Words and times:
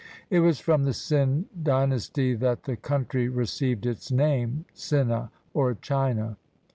It 0.31 0.39
was 0.39 0.59
from 0.59 0.83
the 0.85 0.93
Tsin 0.93 1.45
Dynasty 1.61 2.33
that 2.33 2.63
the 2.63 2.75
country 2.75 3.29
received 3.29 3.85
its 3.85 4.11
name, 4.11 4.65
Tsina, 4.75 5.29
or 5.53 5.75
China. 5.75 6.37